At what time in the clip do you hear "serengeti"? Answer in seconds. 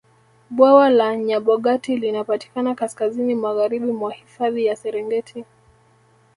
4.75-5.45